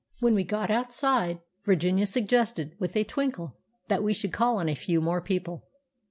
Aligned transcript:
When 0.19 0.33
we 0.33 0.43
got 0.43 0.71
outside, 0.71 1.41
Virginia 1.63 2.07
suggested 2.07 2.73
with 2.79 2.95
a 2.97 3.03
twinkle 3.03 3.59
that 3.87 4.01
we 4.01 4.15
should 4.15 4.33
call 4.33 4.57
on 4.57 4.67
a 4.67 4.73
few 4.73 4.99
more 4.99 5.21
people. 5.21 5.67